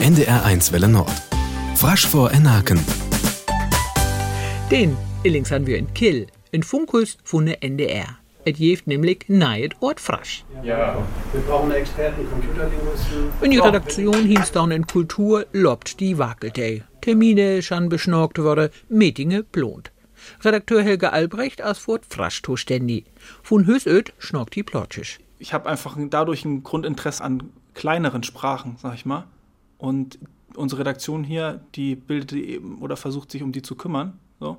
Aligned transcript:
NDR1 0.00 0.72
Welle 0.72 0.88
Nord. 0.88 1.10
Frasch 1.74 2.06
vor 2.06 2.30
Enaken. 2.30 2.78
Den 4.70 4.96
Illings 5.24 5.50
haben 5.50 5.66
wir 5.66 5.76
in 5.76 5.92
Kill, 5.92 6.28
in 6.52 6.62
Funkus 6.62 7.18
von 7.24 7.46
der 7.46 7.62
NDR. 7.64 8.06
Et 8.44 8.58
jeft 8.58 8.86
nämlich 8.86 9.24
nahet 9.28 9.74
Ort 9.80 10.00
frasch. 10.00 10.44
Ja, 10.62 11.04
wir 11.32 11.40
brauchen 11.42 11.72
Experten, 11.72 12.28
Computerlinguisten. 12.30 13.28
In 13.42 13.50
die 13.50 13.58
Redaktion 13.58 14.24
hieß 14.24 14.52
dann 14.52 14.70
in 14.70 14.86
Kultur 14.86 15.46
lobt 15.52 15.98
die 15.98 16.16
Wakelte. 16.16 16.84
Termine 17.00 17.60
schon 17.62 17.88
beschnorkt 17.88 18.38
worden, 18.38 18.70
Meetinge 18.88 19.42
plont. 19.42 19.90
Redakteur 20.44 20.82
Helge 20.82 21.12
Albrecht 21.12 21.60
aus 21.62 21.78
Furt 21.78 22.04
frasch 22.08 22.42
zuständig. 22.42 23.04
Von 23.42 23.66
Hösöd 23.66 24.12
schnorkt 24.18 24.54
die 24.54 24.62
plotschig. 24.62 25.18
ich 25.40 25.52
habe 25.52 25.68
einfach 25.68 25.96
dadurch 25.98 26.44
ein 26.44 26.62
Grundinteresse 26.62 27.24
an 27.24 27.50
kleineren 27.74 28.22
Sprachen, 28.22 28.76
sag 28.80 28.94
ich 28.94 29.04
mal. 29.04 29.24
Und 29.78 30.18
unsere 30.54 30.80
Redaktion 30.80 31.24
hier, 31.24 31.60
die 31.74 31.94
bildet 31.94 32.32
die 32.32 32.50
eben 32.50 32.78
oder 32.82 32.96
versucht 32.96 33.30
sich 33.30 33.42
um 33.42 33.52
die 33.52 33.62
zu 33.62 33.74
kümmern, 33.74 34.18
so 34.40 34.58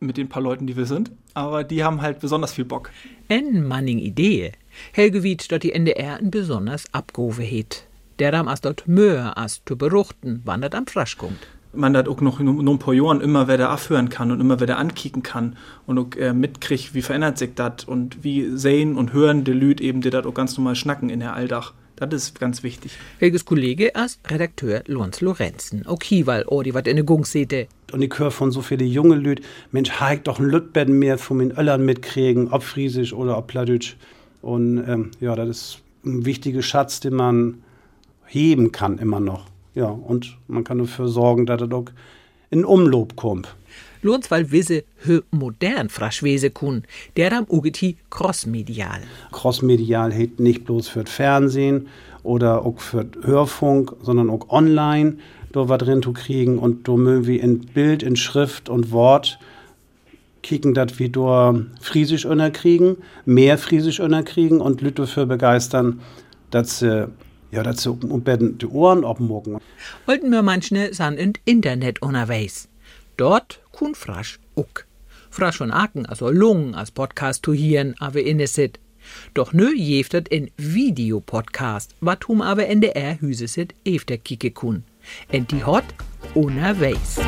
mit 0.00 0.16
den 0.16 0.28
paar 0.28 0.42
Leuten, 0.42 0.66
die 0.66 0.76
wir 0.76 0.86
sind. 0.86 1.10
Aber 1.34 1.64
die 1.64 1.82
haben 1.82 2.02
halt 2.02 2.20
besonders 2.20 2.52
viel 2.52 2.64
Bock. 2.64 2.90
En 3.28 3.66
Manning 3.66 3.98
Idee. 3.98 4.52
Helge 4.92 5.22
wiet, 5.22 5.50
dort 5.50 5.62
die 5.62 5.72
NDR 5.72 6.16
ein 6.16 6.30
besonders 6.30 6.92
abgehoven 6.92 7.44
het. 7.44 7.86
Der 8.18 8.34
as 8.46 8.60
dort 8.60 8.86
Möhe 8.86 9.36
as 9.36 9.62
zu 9.66 9.76
beruchten, 9.76 10.42
wann 10.44 10.60
dat 10.60 10.74
am 10.74 10.86
Frasch 10.86 11.16
kommt. 11.16 11.46
Man 11.72 11.96
hat 11.96 12.06
auch 12.06 12.20
noch 12.20 12.38
nur 12.38 12.74
ein 12.74 12.78
paar 12.78 12.94
Jahren 12.94 13.20
immer 13.20 13.48
wer 13.48 13.58
da 13.58 13.70
abhören 13.70 14.08
kann 14.08 14.30
und 14.30 14.40
immer 14.40 14.60
wer 14.60 14.68
da 14.68 14.76
ankicken 14.76 15.24
kann 15.24 15.56
und 15.86 15.98
auch 15.98 16.16
äh, 16.16 16.32
mitkriegt, 16.32 16.94
wie 16.94 17.02
verändert 17.02 17.38
sich 17.38 17.54
das 17.56 17.84
und 17.84 18.22
wie 18.22 18.56
sehen 18.56 18.96
und 18.96 19.12
hören 19.12 19.42
die 19.42 19.52
Lüd 19.52 19.80
eben, 19.80 20.00
die 20.00 20.10
das 20.10 20.24
auch 20.24 20.34
ganz 20.34 20.56
normal 20.56 20.76
schnacken 20.76 21.10
in 21.10 21.18
der 21.18 21.34
Alldach. 21.34 21.72
Das 22.06 22.24
ist 22.24 22.40
ganz 22.40 22.62
wichtig. 22.62 22.92
Helges 23.18 23.44
Kollege 23.44 23.94
as 23.94 24.18
Redakteur 24.26 24.82
Lons 24.86 25.20
Lorenzen. 25.20 25.84
Okay, 25.86 26.26
weil 26.26 26.44
oh, 26.46 26.62
die 26.62 26.74
wat 26.74 26.86
in 26.86 26.96
de 26.96 27.04
Gung 27.04 27.24
sehte. 27.24 27.66
Und 27.92 28.02
ich 28.02 28.18
höre 28.18 28.30
von 28.30 28.50
so 28.50 28.62
viele 28.62 28.84
junge 28.84 29.16
Lüd, 29.16 29.42
Mensch, 29.70 29.90
ha 29.92 30.12
ich 30.12 30.20
doch 30.20 30.38
ein 30.38 30.46
Lütbett 30.46 30.88
mehr 30.88 31.18
von 31.18 31.38
den 31.38 31.52
Öllern 31.52 31.84
mitkriegen, 31.84 32.48
ob 32.52 32.62
Friesisch 32.62 33.12
oder 33.12 33.38
ob 33.38 33.46
Plattdeutsch. 33.46 33.96
Und 34.42 34.84
ähm, 34.88 35.10
ja, 35.20 35.34
das 35.36 35.48
ist 35.48 35.78
ein 36.04 36.24
wichtiger 36.26 36.62
Schatz, 36.62 37.00
den 37.00 37.14
man 37.14 37.62
heben 38.26 38.72
kann 38.72 38.98
immer 38.98 39.20
noch. 39.20 39.46
Ja, 39.74 39.86
und 39.86 40.36
man 40.48 40.64
kann 40.64 40.78
dafür 40.78 41.08
sorgen, 41.08 41.46
dass 41.46 41.60
er 41.60 41.68
doch 41.68 41.86
in 42.50 42.64
Umlob 42.64 43.16
kommt. 43.16 43.54
Lons 44.04 44.30
weil 44.30 44.52
wisse 44.52 44.84
hö 45.04 45.22
modern 45.30 45.88
frasch 45.88 46.22
wese 46.22 46.50
kun. 46.50 46.84
Der 47.16 47.30
dam 47.30 47.46
ugeti 47.48 47.96
crossmedial. 48.10 49.00
Crossmedial 49.32 50.12
hält 50.12 50.38
nicht 50.40 50.64
bloß 50.64 50.88
für 50.88 51.06
Fernsehen 51.06 51.88
oder 52.22 52.64
auch 52.64 52.78
für 52.78 53.06
Hörfunk, 53.22 53.96
sondern 54.02 54.30
auch 54.30 54.48
online, 54.50 55.16
da 55.52 55.68
was 55.68 55.78
drin 55.78 56.02
zu 56.02 56.12
kriegen 56.12 56.58
und 56.58 56.86
mögen 56.96 57.26
wir 57.26 57.42
in 57.42 57.60
Bild, 57.60 58.02
in 58.02 58.16
Schrift 58.16 58.68
und 58.68 58.92
Wort 58.92 59.38
kicken, 60.42 60.74
dass 60.74 60.98
wir 60.98 61.10
da 61.10 61.54
Friesisch 61.80 62.26
kriegen, 62.52 62.98
mehr 63.24 63.56
Friesisch 63.58 64.00
kriegen 64.24 64.60
und 64.60 64.82
Leute 64.82 65.02
dafür 65.02 65.26
begeistern, 65.26 66.00
dass 66.50 66.80
sie, 66.80 67.08
ja, 67.50 67.62
sie 67.82 67.90
um 67.90 68.22
die 68.24 68.66
Ohren 68.66 69.04
abmucken. 69.04 69.58
Wollten 70.06 70.30
mir 70.30 70.42
manche 70.42 70.92
san 70.92 71.16
in 71.16 71.32
Internet 71.46 72.02
unterwegs. 72.02 72.68
Dort 73.16 73.60
kun 73.70 73.94
frasch 73.94 74.40
uck. 74.56 74.86
Frasch 75.30 75.58
von 75.58 75.70
Aken, 75.70 76.06
also 76.06 76.30
Lungen, 76.30 76.74
als 76.74 76.90
Podcast 76.90 77.44
zu 77.44 77.52
hieren, 77.52 77.94
aber 78.00 78.22
innesit. 78.22 78.80
Doch 79.34 79.52
nö 79.52 79.72
jeftet 79.72 80.28
in 80.28 80.50
Videopodcast, 80.56 81.94
watum 82.00 82.42
aber 82.42 82.66
NDR 82.66 83.20
hüsesit 83.20 83.74
efter 83.84 84.16
kicke 84.16 84.50
kun. 84.50 84.84
En 85.28 85.46
die 85.46 85.64
hot 85.64 85.84
unterwegs. 86.34 87.18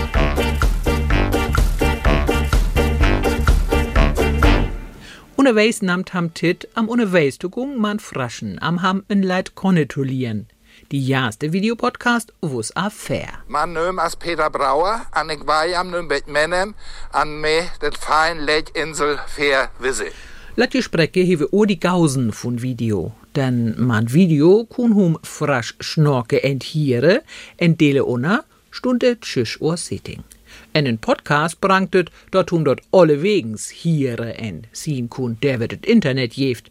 Unterwegs 5.36 5.82
namt 5.82 6.14
ham 6.14 6.34
tit 6.34 6.68
am 6.74 6.88
unterwegs 6.88 7.38
zu 7.38 7.50
gung 7.50 7.78
man 7.78 8.00
fraschen, 8.00 8.58
am 8.60 8.82
ham 8.82 9.04
en 9.08 9.22
Leid 9.22 9.54
konnetolieren. 9.54 10.48
Die 10.88 11.00
jahrste 11.00 11.50
Videopodcast 11.50 12.32
wo's 12.40 12.70
a 12.76 12.90
fair. 12.90 13.42
Mijn 13.48 13.72
naam 13.72 13.98
is 13.98 14.14
Peter 14.14 14.50
Brouwer 14.50 15.06
en 15.12 15.30
ik 15.30 15.42
wij 15.42 15.76
am 15.76 15.90
nu 15.90 16.02
met 16.02 16.26
menem 16.26 16.74
aan 17.10 17.40
me 17.40 17.68
det 17.78 17.96
fein 17.96 18.44
Lechtinsel 18.44 19.16
Fair 19.26 19.70
Wisse. 19.78 20.12
Laat 20.54 20.72
je 20.72 20.82
spreche 20.82 21.18
hewe 21.20 21.48
o 21.50 21.64
die 21.64 21.76
Gausen 21.78 22.32
von 22.32 22.58
Video. 22.58 23.12
Denn 23.32 23.74
man 23.86 24.08
Video 24.08 24.64
kun 24.64 24.92
hum 24.92 25.18
frasch 25.22 25.74
schnorke 25.78 26.40
enthiere, 26.40 27.22
entdele 27.56 28.04
unna, 28.04 28.44
stunde 28.70 29.16
tschüss 29.18 29.56
ohr 29.60 29.76
sitting. 29.76 30.22
En 30.70 30.86
een 30.86 30.98
Podcast 30.98 31.58
brangtet, 31.58 32.10
dort 32.30 32.50
hun 32.50 32.62
dort 32.62 32.86
alle 32.90 33.16
wegens 33.16 33.72
hiere 33.82 34.32
en 34.32 34.64
zien 34.70 35.08
kun, 35.08 35.36
der 35.40 35.58
wird 35.58 35.86
Internet 35.86 36.34
jeft. 36.34 36.70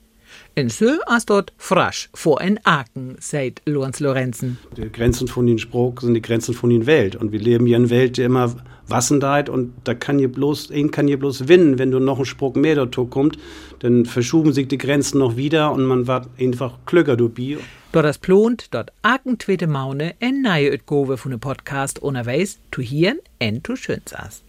En 0.55 0.69
so 0.69 0.99
as 1.05 1.25
dort 1.25 1.53
frasch 1.57 2.09
vor 2.13 2.41
en 2.41 2.59
Aken, 2.63 3.17
seit 3.19 3.61
Lorenz 3.65 3.99
Lorenzen. 3.99 4.57
Die 4.77 4.91
Grenzen 4.91 5.27
von 5.27 5.47
den 5.47 5.59
Spruch 5.59 6.01
sind 6.01 6.13
die 6.13 6.21
Grenzen 6.21 6.53
von 6.53 6.69
den 6.69 6.85
Welt. 6.85 7.15
Und 7.15 7.31
wir 7.31 7.39
leben 7.39 7.65
hier 7.65 7.77
in 7.77 7.89
Welt, 7.89 8.17
die 8.17 8.23
immer 8.23 8.55
wassendeit 8.87 9.49
und 9.49 9.73
da 9.83 9.93
kann 9.93 10.19
je 10.19 10.27
bloß, 10.27 10.71
ein 10.71 10.91
kann 10.91 11.07
je 11.07 11.15
bloß 11.15 11.47
winnen, 11.47 11.79
wenn 11.79 11.91
du 11.91 11.99
noch 11.99 12.19
ein 12.19 12.25
Spruch 12.25 12.55
mehr 12.55 12.75
dazu 12.75 13.05
kommt, 13.05 13.37
dann 13.79 14.05
verschuben 14.05 14.53
sich 14.53 14.67
die 14.67 14.77
Grenzen 14.77 15.19
noch 15.19 15.35
wieder 15.35 15.71
und 15.71 15.85
man 15.85 16.07
wird 16.07 16.27
einfach 16.39 16.77
klüger 16.85 17.17
dabei. 17.17 17.57
Dort 17.91 18.05
das 18.05 18.17
plont, 18.17 18.67
dort 18.71 18.91
Aken 19.01 19.37
twete 19.37 19.67
Maune 19.67 20.15
en 20.19 20.41
neue 20.41 20.73
Utgove 20.73 21.17
von 21.17 21.31
dem 21.31 21.39
Podcast 21.39 21.99
unterwegs, 21.99 22.59
tu 22.71 22.81
hieren 22.81 23.19
en 23.39 23.63
tu 23.63 23.75
schönsas. 23.75 24.43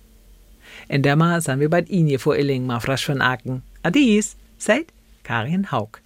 En 0.88 1.02
der 1.02 1.16
mal 1.16 1.40
sind 1.40 1.60
wir 1.60 1.70
bei 1.70 1.82
Ihnen 1.82 2.18
vor 2.18 2.36
Illing, 2.36 2.66
mal 2.66 2.80
frasch 2.80 3.06
von 3.06 3.22
Aken. 3.22 3.62
Adies, 3.82 4.36
seid 4.58 4.86
Karin 5.26 5.64
Haug. 5.72 5.98